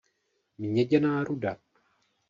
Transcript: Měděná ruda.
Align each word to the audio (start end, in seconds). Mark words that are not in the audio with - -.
Měděná 0.57 1.23
ruda. 1.23 1.57